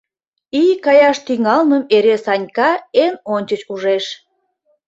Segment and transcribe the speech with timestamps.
[0.61, 2.71] Ий каяш тӱҥалмым эре Санька
[3.03, 4.05] эн ончыч ужеш!